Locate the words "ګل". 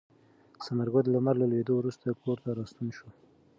0.93-1.03